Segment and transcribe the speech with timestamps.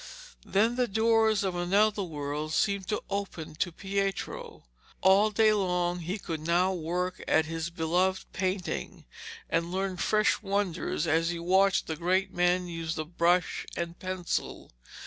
[0.43, 4.63] Then the doors of another world seemed to open to Pietro.
[5.01, 9.05] All day long he could now work at his beloved painting
[9.47, 14.71] and learn fresh wonders as he watched the great men use the brush and pencil.